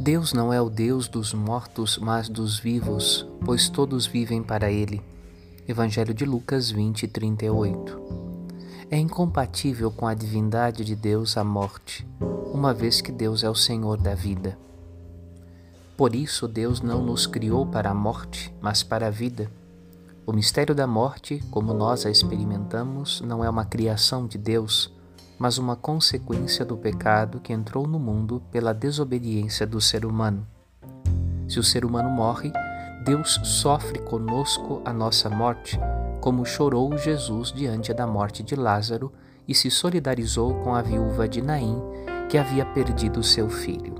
Deus 0.00 0.32
não 0.32 0.50
é 0.50 0.58
o 0.58 0.70
Deus 0.70 1.08
dos 1.08 1.34
mortos, 1.34 1.98
mas 1.98 2.26
dos 2.26 2.58
vivos, 2.58 3.28
pois 3.44 3.68
todos 3.68 4.06
vivem 4.06 4.42
para 4.42 4.72
Ele. 4.72 5.02
Evangelho 5.68 6.14
de 6.14 6.24
Lucas 6.24 6.70
20, 6.70 7.06
38. 7.06 8.00
É 8.90 8.96
incompatível 8.96 9.90
com 9.90 10.06
a 10.06 10.14
divindade 10.14 10.86
de 10.86 10.96
Deus 10.96 11.36
a 11.36 11.44
morte, 11.44 12.08
uma 12.50 12.72
vez 12.72 13.02
que 13.02 13.12
Deus 13.12 13.44
é 13.44 13.50
o 13.50 13.54
Senhor 13.54 13.98
da 13.98 14.14
vida. 14.14 14.56
Por 15.98 16.14
isso, 16.14 16.48
Deus 16.48 16.80
não 16.80 17.04
nos 17.04 17.26
criou 17.26 17.66
para 17.66 17.90
a 17.90 17.94
morte, 17.94 18.50
mas 18.58 18.82
para 18.82 19.08
a 19.08 19.10
vida. 19.10 19.52
O 20.24 20.32
mistério 20.32 20.74
da 20.74 20.86
morte, 20.86 21.44
como 21.50 21.74
nós 21.74 22.06
a 22.06 22.10
experimentamos, 22.10 23.20
não 23.20 23.44
é 23.44 23.50
uma 23.50 23.66
criação 23.66 24.26
de 24.26 24.38
Deus, 24.38 24.90
mas 25.40 25.56
uma 25.56 25.74
consequência 25.74 26.66
do 26.66 26.76
pecado 26.76 27.40
que 27.40 27.50
entrou 27.50 27.86
no 27.86 27.98
mundo 27.98 28.42
pela 28.52 28.74
desobediência 28.74 29.66
do 29.66 29.80
ser 29.80 30.04
humano. 30.04 30.46
Se 31.48 31.58
o 31.58 31.64
ser 31.64 31.82
humano 31.82 32.10
morre, 32.10 32.52
Deus 33.06 33.40
sofre 33.42 34.00
conosco 34.00 34.82
a 34.84 34.92
nossa 34.92 35.30
morte, 35.30 35.80
como 36.20 36.44
chorou 36.44 36.94
Jesus 36.98 37.50
diante 37.50 37.94
da 37.94 38.06
morte 38.06 38.42
de 38.42 38.54
Lázaro 38.54 39.10
e 39.48 39.54
se 39.54 39.70
solidarizou 39.70 40.56
com 40.56 40.74
a 40.74 40.82
viúva 40.82 41.26
de 41.26 41.40
Naim, 41.40 41.80
que 42.28 42.36
havia 42.36 42.66
perdido 42.66 43.22
seu 43.22 43.48
filho. 43.48 43.94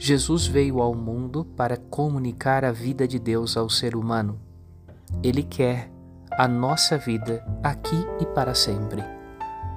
Jesus 0.00 0.48
veio 0.48 0.82
ao 0.82 0.96
mundo 0.96 1.44
para 1.44 1.76
comunicar 1.76 2.64
a 2.64 2.72
vida 2.72 3.06
de 3.06 3.20
Deus 3.20 3.56
ao 3.56 3.70
ser 3.70 3.94
humano. 3.94 4.40
Ele 5.22 5.44
quer 5.44 5.92
a 6.32 6.48
nossa 6.48 6.98
vida 6.98 7.46
aqui 7.62 8.04
e 8.20 8.26
para 8.26 8.52
sempre. 8.52 9.15